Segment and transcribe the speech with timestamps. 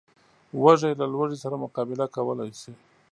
[0.61, 2.73] وزې له لوږې سره مقابله کولی شي